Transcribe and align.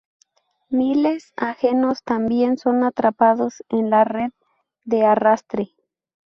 miles 0.71 1.31
ajenos 1.37 2.01
también 2.01 2.57
son 2.57 2.83
atrapados 2.83 3.61
en 3.69 3.91
la 3.91 4.03
red 4.03 4.31
de 4.83 5.05
arrastre 5.05 5.75